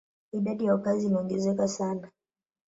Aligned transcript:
Idadi 0.33 0.65
ya 0.65 0.71
wakazi 0.73 1.05
iliongezeka 1.07 1.67
sana. 1.67 2.11